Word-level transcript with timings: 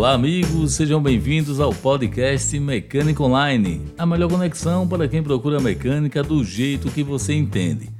Olá, 0.00 0.14
amigos, 0.14 0.72
sejam 0.72 0.98
bem-vindos 0.98 1.60
ao 1.60 1.74
podcast 1.74 2.58
Mecânica 2.58 3.22
Online, 3.22 3.82
a 3.98 4.06
melhor 4.06 4.30
conexão 4.30 4.88
para 4.88 5.06
quem 5.06 5.22
procura 5.22 5.60
mecânica 5.60 6.22
do 6.22 6.42
jeito 6.42 6.90
que 6.90 7.02
você 7.02 7.34
entende. 7.34 7.90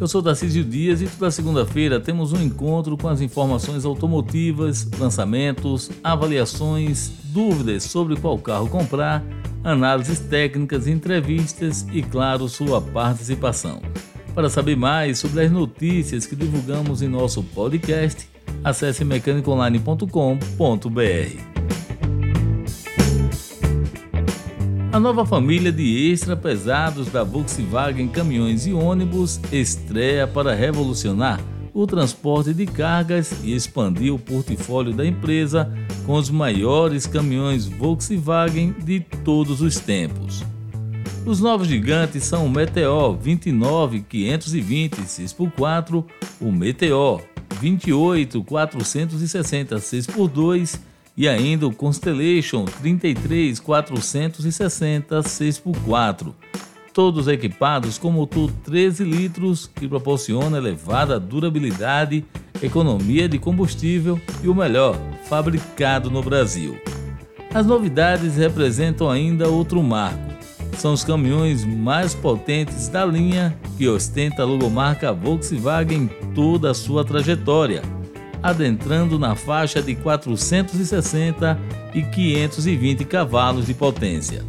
Eu 0.00 0.08
sou 0.08 0.22
Tarcísio 0.22 0.64
Dias 0.64 1.02
e 1.02 1.06
toda 1.06 1.30
segunda-feira 1.30 2.00
temos 2.00 2.32
um 2.32 2.42
encontro 2.42 2.96
com 2.96 3.08
as 3.08 3.20
informações 3.20 3.84
automotivas, 3.84 4.88
lançamentos, 4.98 5.90
avaliações, 6.02 7.12
dúvidas 7.24 7.84
sobre 7.84 8.16
qual 8.16 8.38
carro 8.38 8.66
comprar, 8.66 9.22
análises 9.62 10.18
técnicas, 10.18 10.86
entrevistas 10.86 11.86
e, 11.92 12.00
claro, 12.00 12.48
sua 12.48 12.80
participação. 12.80 13.82
Para 14.34 14.48
saber 14.48 14.78
mais 14.78 15.18
sobre 15.18 15.44
as 15.44 15.52
notícias 15.52 16.24
que 16.24 16.34
divulgamos 16.34 17.02
em 17.02 17.08
nosso 17.08 17.42
podcast, 17.42 18.26
acesse 18.64 19.04
mecanicaonline.com.br. 19.04 21.49
A 25.00 25.02
nova 25.02 25.24
família 25.24 25.72
de 25.72 26.12
extra 26.12 26.36
pesados 26.36 27.08
da 27.08 27.24
Volkswagen 27.24 28.06
Caminhões 28.06 28.66
e 28.66 28.74
Ônibus 28.74 29.40
estreia 29.50 30.26
para 30.26 30.52
revolucionar 30.54 31.40
o 31.72 31.86
transporte 31.86 32.52
de 32.52 32.66
cargas 32.66 33.32
e 33.42 33.54
expandir 33.54 34.12
o 34.12 34.18
portfólio 34.18 34.92
da 34.92 35.06
empresa 35.06 35.72
com 36.04 36.16
os 36.16 36.28
maiores 36.28 37.06
caminhões 37.06 37.64
Volkswagen 37.64 38.72
de 38.84 39.00
todos 39.00 39.62
os 39.62 39.80
tempos. 39.80 40.44
Os 41.24 41.40
novos 41.40 41.66
gigantes 41.66 42.24
são 42.24 42.44
o 42.44 42.50
Meteor 42.50 43.16
29520 43.16 44.96
6x4, 45.00 46.04
o 46.38 46.52
Meteor 46.52 47.22
28 47.58 48.44
460 48.44 49.76
6x2 49.76 50.89
e 51.20 51.28
ainda 51.28 51.66
o 51.66 51.74
Constellation 51.74 52.64
33 52.64 53.60
460 53.60 55.20
6x4, 55.20 56.32
todos 56.94 57.28
equipados 57.28 57.98
com 57.98 58.10
motor 58.10 58.50
13 58.64 59.04
litros 59.04 59.66
que 59.66 59.86
proporciona 59.86 60.56
elevada 60.56 61.20
durabilidade, 61.20 62.24
economia 62.62 63.28
de 63.28 63.38
combustível 63.38 64.18
e 64.42 64.48
o 64.48 64.54
melhor, 64.54 64.98
fabricado 65.28 66.10
no 66.10 66.22
Brasil. 66.22 66.80
As 67.52 67.66
novidades 67.66 68.36
representam 68.36 69.10
ainda 69.10 69.46
outro 69.46 69.82
marco. 69.82 70.30
São 70.78 70.94
os 70.94 71.04
caminhões 71.04 71.66
mais 71.66 72.14
potentes 72.14 72.88
da 72.88 73.04
linha 73.04 73.54
que 73.76 73.86
ostenta 73.86 74.40
a 74.40 74.46
logomarca 74.46 75.12
Volkswagen 75.12 76.04
em 76.04 76.32
toda 76.32 76.70
a 76.70 76.74
sua 76.74 77.04
trajetória, 77.04 77.82
adentrando 78.42 79.18
na 79.18 79.34
faixa 79.34 79.82
de 79.82 79.94
460 79.94 81.58
e 81.94 82.02
520 82.02 83.04
cavalos 83.04 83.66
de 83.66 83.74
potência. 83.74 84.44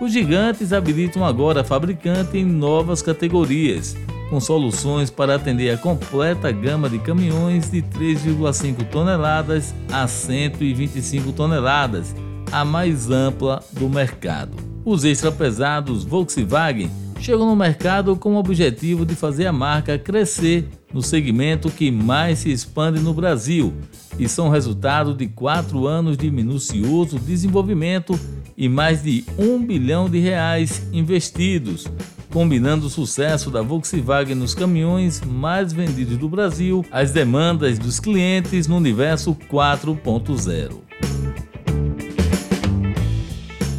Os 0.00 0.12
gigantes 0.12 0.72
habilitam 0.72 1.24
agora 1.24 1.60
a 1.60 1.64
fabricante 1.64 2.36
em 2.36 2.44
novas 2.44 3.00
categorias, 3.00 3.96
com 4.28 4.40
soluções 4.40 5.10
para 5.10 5.36
atender 5.36 5.70
a 5.70 5.78
completa 5.78 6.50
gama 6.50 6.88
de 6.90 6.98
caminhões 6.98 7.70
de 7.70 7.82
3,5 7.82 8.88
toneladas 8.90 9.74
a 9.92 10.06
125 10.06 11.32
toneladas, 11.32 12.14
a 12.50 12.64
mais 12.64 13.10
ampla 13.10 13.62
do 13.72 13.88
mercado. 13.88 14.56
Os 14.84 15.04
extrapesados 15.04 16.04
Volkswagen 16.04 16.90
chegam 17.18 17.46
no 17.46 17.56
mercado 17.56 18.16
com 18.16 18.34
o 18.34 18.38
objetivo 18.38 19.06
de 19.06 19.14
fazer 19.14 19.46
a 19.46 19.52
marca 19.52 19.98
crescer 19.98 20.68
no 20.94 21.02
segmento 21.02 21.68
que 21.68 21.90
mais 21.90 22.38
se 22.38 22.50
expande 22.52 23.00
no 23.00 23.12
Brasil 23.12 23.74
e 24.16 24.28
são 24.28 24.48
resultado 24.48 25.12
de 25.12 25.26
quatro 25.26 25.88
anos 25.88 26.16
de 26.16 26.30
minucioso 26.30 27.18
desenvolvimento 27.18 28.18
e 28.56 28.68
mais 28.68 29.02
de 29.02 29.24
um 29.36 29.58
bilhão 29.58 30.08
de 30.08 30.20
reais 30.20 30.86
investidos, 30.92 31.88
combinando 32.32 32.86
o 32.86 32.90
sucesso 32.90 33.50
da 33.50 33.60
Volkswagen 33.60 34.36
nos 34.36 34.54
caminhões 34.54 35.20
mais 35.20 35.72
vendidos 35.72 36.16
do 36.16 36.28
Brasil 36.28 36.84
às 36.92 37.10
demandas 37.10 37.76
dos 37.78 37.98
clientes 37.98 38.68
no 38.68 38.76
universo 38.76 39.36
4.0 39.50 40.84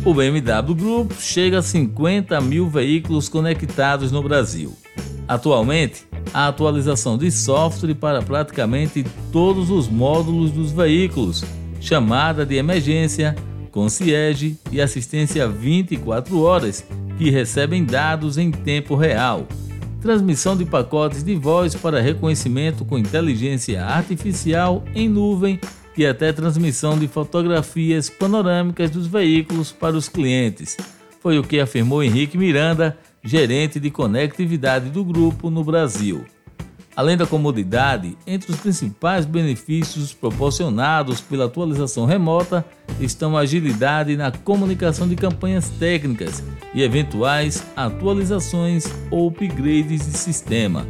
o 0.06 0.14
BMW 0.14 0.76
Group 0.76 1.14
chega 1.20 1.58
a 1.58 1.64
50 1.64 2.40
mil 2.40 2.70
veículos 2.70 3.28
conectados 3.28 4.12
no 4.12 4.22
Brasil. 4.22 4.72
Atualmente, 5.28 6.06
a 6.34 6.48
atualização 6.48 7.18
de 7.18 7.32
software 7.32 7.94
para 7.94 8.22
praticamente 8.22 9.06
todos 9.32 9.70
os 9.70 9.88
módulos 9.88 10.52
dos 10.52 10.72
veículos, 10.72 11.44
chamada 11.80 12.46
de 12.46 12.56
emergência, 12.56 13.36
concierge 13.72 14.58
e 14.72 14.82
assistência 14.82 15.48
24 15.48 16.42
horas, 16.42 16.86
que 17.18 17.30
recebem 17.30 17.84
dados 17.84 18.38
em 18.38 18.52
tempo 18.52 18.96
real, 18.96 19.48
transmissão 20.02 20.56
de 20.56 20.66
pacotes 20.66 21.24
de 21.24 21.36
voz 21.36 21.74
para 21.76 22.02
reconhecimento 22.02 22.86
com 22.86 22.98
inteligência 22.98 23.84
artificial 23.84 24.84
em 24.94 25.10
nuvem 25.10 25.60
e 25.98 26.06
até 26.06 26.32
transmissão 26.34 26.98
de 26.98 27.08
fotografias 27.08 28.10
panorâmicas 28.10 28.90
dos 28.92 29.08
veículos 29.08 29.72
para 29.72 29.96
os 29.96 30.10
clientes. 30.10 30.78
Foi 31.22 31.40
o 31.40 31.44
que 31.44 31.60
afirmou 31.60 32.04
Henrique 32.04 32.38
Miranda, 32.38 32.98
gerente 33.26 33.80
de 33.80 33.90
conectividade 33.90 34.90
do 34.90 35.04
grupo 35.04 35.50
no 35.50 35.64
Brasil. 35.64 36.24
Além 36.96 37.18
da 37.18 37.28
comodidade, 37.28 38.18
entre 38.26 38.52
os 38.52 38.58
principais 38.58 39.26
benefícios 39.26 40.14
proporcionados 40.14 41.20
pela 41.20 41.46
atualização 41.46 42.06
remota 42.06 42.64
estão 43.02 43.36
a 43.36 43.42
agilidade 43.42 44.16
na 44.16 44.32
comunicação 44.32 45.06
de 45.06 45.18
campanhas 45.18 45.70
técnicas 45.72 46.42
e 46.74 46.82
eventuais 46.82 47.66
atualizações 47.76 48.86
ou 49.12 49.28
upgrades 49.28 50.06
de 50.06 50.18
sistema 50.18 50.86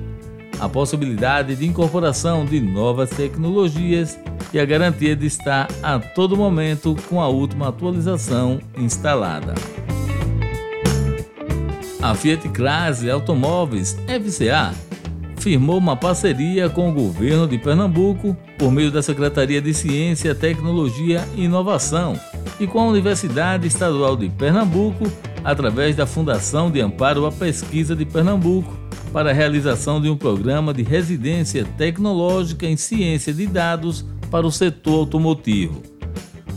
a 0.60 0.70
possibilidade 0.70 1.56
de 1.56 1.66
incorporação 1.66 2.46
de 2.46 2.60
novas 2.60 3.10
tecnologias 3.10 4.18
e 4.54 4.60
a 4.60 4.66
garantia 4.66 5.16
de 5.16 5.26
estar 5.26 5.68
a 5.84 6.00
todo 6.00 6.38
momento 6.38 6.96
com 7.10 7.22
a 7.22 7.28
última 7.28 7.70
atualização 7.70 8.60
instalada. 8.78 9.54
A 12.06 12.14
Fiat 12.14 12.48
Chrysler 12.50 13.16
Automóveis 13.16 13.98
FCA 14.06 14.76
firmou 15.40 15.80
uma 15.80 15.98
parceria 15.98 16.70
com 16.70 16.88
o 16.88 16.94
governo 16.94 17.48
de 17.48 17.58
Pernambuco 17.58 18.38
por 18.60 18.72
meio 18.72 18.92
da 18.92 19.02
Secretaria 19.02 19.60
de 19.60 19.74
Ciência, 19.74 20.36
Tecnologia 20.36 21.28
e 21.36 21.46
Inovação 21.46 22.14
e 22.60 22.68
com 22.68 22.80
a 22.80 22.88
Universidade 22.90 23.66
Estadual 23.66 24.16
de 24.16 24.30
Pernambuco 24.30 25.12
através 25.44 25.96
da 25.96 26.06
Fundação 26.06 26.70
de 26.70 26.80
Amparo 26.80 27.26
à 27.26 27.32
Pesquisa 27.32 27.96
de 27.96 28.06
Pernambuco 28.06 28.72
para 29.12 29.32
a 29.32 29.34
realização 29.34 30.00
de 30.00 30.08
um 30.08 30.16
programa 30.16 30.76
de 30.76 30.84
residência 30.84 31.66
tecnológica 31.76 32.68
em 32.68 32.78
ciência 32.78 33.34
de 33.34 33.48
dados 33.48 34.06
para 34.30 34.46
o 34.46 34.52
setor 34.52 35.00
automotivo. 35.00 35.95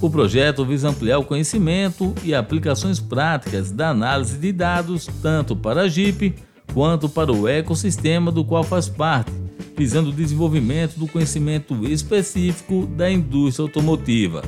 O 0.00 0.09
projeto 0.09 0.64
visa 0.64 0.88
ampliar 0.88 1.19
o 1.19 1.25
conhecimento 1.25 2.14
e 2.22 2.32
aplicações 2.32 3.00
práticas 3.00 3.72
da 3.72 3.91
análise 3.91 4.38
de 4.38 4.53
dados 4.53 5.09
tanto 5.20 5.56
para 5.56 5.82
a 5.82 5.88
Jeep 5.88 6.34
quanto 6.72 7.09
para 7.09 7.32
o 7.32 7.48
ecossistema 7.48 8.31
do 8.31 8.44
qual 8.44 8.62
faz 8.62 8.88
parte, 8.88 9.32
visando 9.76 10.10
o 10.10 10.12
desenvolvimento 10.12 10.97
do 10.97 11.08
conhecimento 11.08 11.84
específico 11.84 12.87
da 12.87 13.10
indústria 13.10 13.64
automotiva. 13.64 14.42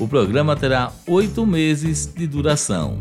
O 0.00 0.08
programa 0.08 0.56
terá 0.56 0.90
oito 1.06 1.46
meses 1.46 2.06
de 2.06 2.26
duração. 2.26 2.98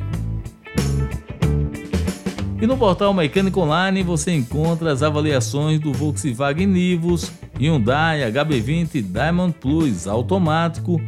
E 2.61 2.67
no 2.67 2.78
portal 2.78 3.11
Mecânico 3.11 3.59
Online 3.59 4.03
você 4.03 4.32
encontra 4.32 4.91
as 4.91 5.02
avaliações 5.02 5.79
do 5.79 5.91
Volkswagen 5.91 6.67
Nivus, 6.67 7.32
Hyundai 7.59 8.32
HB20 8.32 9.02
Diamond 9.02 9.55
Plus 9.59 10.05
automático, 10.05 11.02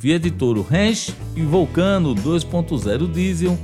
Fiat 0.00 0.30
Toro 0.30 0.62
Ranch 0.62 1.14
e 1.36 1.42
Volcano 1.42 2.14
2.0 2.14 3.12
diesel, 3.12 3.58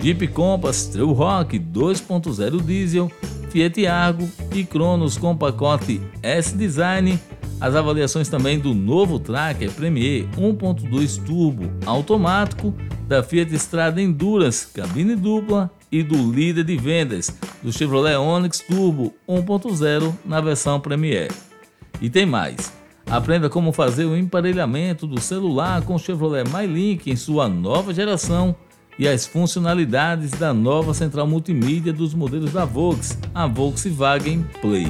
Jeep 0.00 0.28
Compass 0.28 0.86
Trail 0.86 1.10
Rock 1.10 1.58
2.0 1.58 2.62
diesel, 2.62 3.10
Fiat 3.50 3.84
Argo 3.88 4.30
e 4.54 4.62
Cronos 4.62 5.18
com 5.18 5.36
pacote 5.36 6.00
S-Design, 6.22 7.18
as 7.60 7.74
avaliações 7.74 8.28
também 8.28 8.56
do 8.56 8.72
novo 8.72 9.18
Tracker 9.18 9.72
Premier 9.72 10.28
1.2 10.38 11.24
Turbo 11.24 11.68
automático, 11.84 12.72
da 13.08 13.24
Fiat 13.24 13.52
Strada 13.56 14.00
Endurance 14.00 14.68
cabine 14.72 15.16
dupla 15.16 15.68
e 15.90 16.04
do 16.04 16.30
líder 16.30 16.62
de 16.62 16.76
vendas 16.76 17.36
do 17.64 17.72
Chevrolet 17.72 18.16
Onix 18.16 18.60
Turbo 18.60 19.12
1.0 19.28 20.14
na 20.24 20.40
versão 20.40 20.78
Premier. 20.78 21.32
E 22.00 22.08
tem 22.08 22.24
mais. 22.24 22.79
Aprenda 23.10 23.50
como 23.50 23.72
fazer 23.72 24.04
o 24.04 24.16
emparelhamento 24.16 25.04
do 25.04 25.20
celular 25.20 25.82
com 25.82 25.96
o 25.96 25.98
Chevrolet 25.98 26.44
MyLink 26.48 27.10
em 27.10 27.16
sua 27.16 27.48
nova 27.48 27.92
geração 27.92 28.54
e 28.96 29.08
as 29.08 29.26
funcionalidades 29.26 30.30
da 30.30 30.54
nova 30.54 30.94
central 30.94 31.26
multimídia 31.26 31.92
dos 31.92 32.14
modelos 32.14 32.52
da 32.52 32.64
Volks, 32.64 33.18
a 33.34 33.48
Volkswagen 33.48 34.46
Play. 34.60 34.86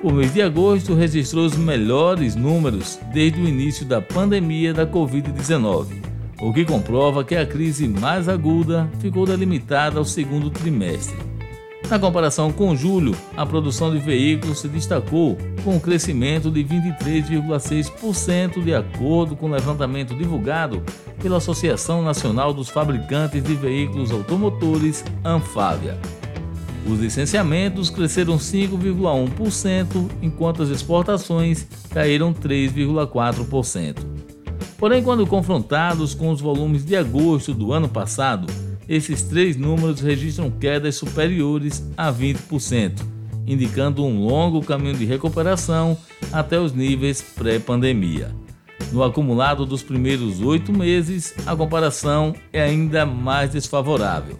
O 0.00 0.12
mês 0.12 0.32
de 0.32 0.42
agosto 0.42 0.94
registrou 0.94 1.44
os 1.44 1.56
melhores 1.56 2.36
números 2.36 2.96
desde 3.12 3.40
o 3.40 3.48
início 3.48 3.84
da 3.84 4.00
pandemia 4.00 4.72
da 4.72 4.86
Covid-19, 4.86 5.86
o 6.40 6.52
que 6.52 6.64
comprova 6.64 7.24
que 7.24 7.34
a 7.34 7.44
crise 7.44 7.88
mais 7.88 8.28
aguda 8.28 8.88
ficou 9.00 9.26
delimitada 9.26 9.98
ao 9.98 10.04
segundo 10.04 10.50
trimestre. 10.50 11.35
Na 11.88 12.00
comparação 12.00 12.50
com 12.50 12.74
julho, 12.74 13.16
a 13.36 13.46
produção 13.46 13.92
de 13.92 13.98
veículos 13.98 14.58
se 14.58 14.66
destacou 14.66 15.38
com 15.62 15.76
um 15.76 15.80
crescimento 15.80 16.50
de 16.50 16.64
23,6% 16.64 18.60
de 18.62 18.74
acordo 18.74 19.36
com 19.36 19.46
o 19.46 19.50
levantamento 19.50 20.12
divulgado 20.12 20.82
pela 21.22 21.36
Associação 21.36 22.02
Nacional 22.02 22.52
dos 22.52 22.68
Fabricantes 22.68 23.40
de 23.42 23.54
Veículos 23.54 24.10
Automotores, 24.10 25.04
Anfávia. 25.24 25.96
Os 26.88 26.98
licenciamentos 26.98 27.88
cresceram 27.88 28.36
5,1%, 28.36 30.10
enquanto 30.20 30.64
as 30.64 30.70
exportações 30.70 31.68
caíram 31.90 32.34
3,4%. 32.34 33.98
Porém, 34.76 35.04
quando 35.04 35.26
confrontados 35.26 36.14
com 36.14 36.30
os 36.30 36.40
volumes 36.40 36.84
de 36.84 36.96
agosto 36.96 37.54
do 37.54 37.72
ano 37.72 37.88
passado, 37.88 38.65
esses 38.88 39.22
três 39.22 39.56
números 39.56 40.00
registram 40.00 40.50
quedas 40.50 40.96
superiores 40.96 41.84
a 41.96 42.12
20%, 42.12 43.00
indicando 43.46 44.04
um 44.04 44.24
longo 44.24 44.62
caminho 44.62 44.96
de 44.96 45.04
recuperação 45.04 45.96
até 46.32 46.58
os 46.58 46.72
níveis 46.72 47.22
pré-pandemia. 47.22 48.34
No 48.92 49.02
acumulado 49.02 49.66
dos 49.66 49.82
primeiros 49.82 50.40
oito 50.40 50.72
meses, 50.72 51.34
a 51.44 51.56
comparação 51.56 52.34
é 52.52 52.62
ainda 52.62 53.04
mais 53.04 53.50
desfavorável. 53.50 54.38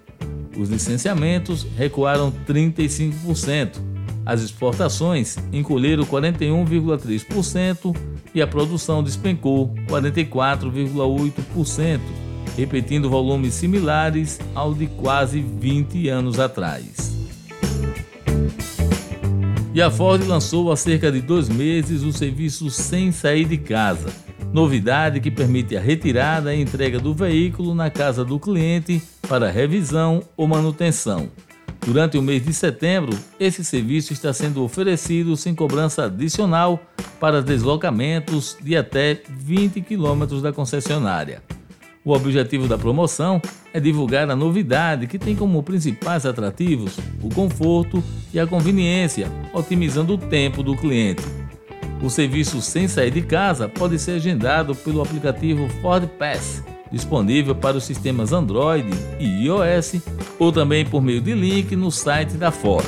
Os 0.56 0.68
licenciamentos 0.68 1.66
recuaram 1.76 2.32
35%, 2.46 3.80
as 4.26 4.42
exportações 4.42 5.38
encolheram 5.52 6.04
41,3% 6.04 7.96
e 8.34 8.42
a 8.42 8.46
produção 8.46 9.02
despencou 9.02 9.74
44,8%, 9.88 12.00
repetindo 12.56 13.10
volumes 13.10 13.54
similares 13.54 14.38
ao 14.54 14.74
de 14.74 14.86
quase 14.86 15.40
20 15.40 16.08
anos 16.08 16.40
atrás. 16.40 17.14
E 19.74 19.82
a 19.82 19.90
Ford 19.90 20.26
lançou 20.26 20.72
há 20.72 20.76
cerca 20.76 21.12
de 21.12 21.20
dois 21.20 21.48
meses 21.48 22.02
o 22.02 22.12
serviço 22.12 22.70
Sem 22.70 23.12
Sair 23.12 23.44
de 23.44 23.58
Casa 23.58 24.26
novidade 24.56 25.20
que 25.20 25.30
permite 25.30 25.76
a 25.76 25.80
retirada 25.80 26.54
e 26.54 26.62
entrega 26.62 26.98
do 26.98 27.14
veículo 27.14 27.74
na 27.74 27.90
casa 27.90 28.24
do 28.24 28.40
cliente 28.40 29.02
para 29.28 29.50
revisão 29.50 30.22
ou 30.34 30.48
manutenção. 30.48 31.28
Durante 31.84 32.16
o 32.16 32.22
mês 32.22 32.42
de 32.42 32.54
setembro, 32.54 33.16
esse 33.38 33.62
serviço 33.62 34.14
está 34.14 34.32
sendo 34.32 34.64
oferecido 34.64 35.36
sem 35.36 35.54
cobrança 35.54 36.06
adicional 36.06 36.80
para 37.20 37.42
deslocamentos 37.42 38.56
de 38.60 38.74
até 38.76 39.20
20 39.28 39.82
km 39.82 40.40
da 40.42 40.54
concessionária. 40.54 41.42
O 42.06 42.12
objetivo 42.12 42.68
da 42.68 42.78
promoção 42.78 43.42
é 43.74 43.80
divulgar 43.80 44.30
a 44.30 44.36
novidade 44.36 45.08
que 45.08 45.18
tem 45.18 45.34
como 45.34 45.60
principais 45.60 46.24
atrativos 46.24 46.96
o 47.20 47.28
conforto 47.28 48.00
e 48.32 48.38
a 48.38 48.46
conveniência, 48.46 49.28
otimizando 49.52 50.14
o 50.14 50.18
tempo 50.18 50.62
do 50.62 50.76
cliente. 50.76 51.24
O 52.00 52.08
serviço 52.08 52.62
sem 52.62 52.86
sair 52.86 53.10
de 53.10 53.22
casa 53.22 53.68
pode 53.68 53.98
ser 53.98 54.12
agendado 54.12 54.72
pelo 54.72 55.02
aplicativo 55.02 55.68
Ford 55.82 56.06
Pass, 56.16 56.62
disponível 56.92 57.56
para 57.56 57.76
os 57.76 57.82
sistemas 57.82 58.32
Android 58.32 58.88
e 59.18 59.44
iOS, 59.44 59.96
ou 60.38 60.52
também 60.52 60.86
por 60.86 61.02
meio 61.02 61.20
de 61.20 61.34
link 61.34 61.74
no 61.74 61.90
site 61.90 62.34
da 62.34 62.52
Ford. 62.52 62.86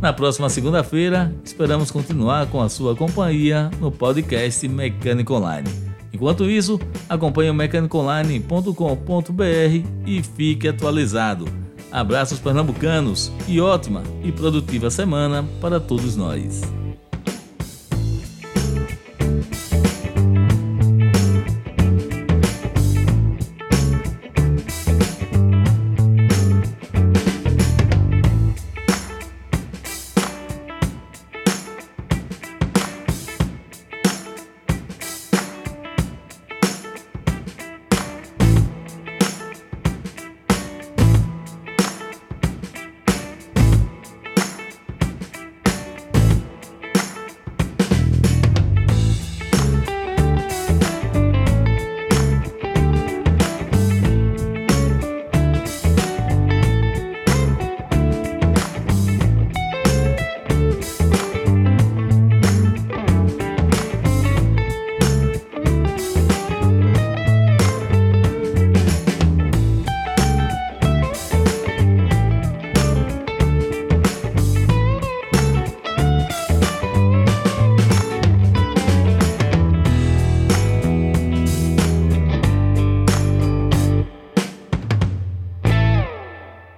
Na 0.01 0.13
próxima 0.13 0.49
segunda-feira, 0.49 1.35
esperamos 1.45 1.91
continuar 1.91 2.47
com 2.47 2.63
a 2.63 2.69
sua 2.69 2.95
companhia 2.95 3.69
no 3.81 3.91
podcast 3.91 4.69
Mecânico 4.69 5.35
Online. 5.35 5.69
Enquanto 6.13 6.49
isso, 6.49 6.79
acompanhe 7.09 7.51
o 7.51 7.55
mecanicoonline.com.br 7.55 9.89
e 10.07 10.23
fique 10.23 10.69
atualizado. 10.69 11.47
Abraços 11.91 12.39
pernambucanos 12.39 13.33
e 13.49 13.61
ótima 13.61 14.05
e 14.23 14.31
produtiva 14.31 14.91
semana 14.91 15.45
para 15.61 15.81
todos 15.81 16.15
nós. 16.15 16.63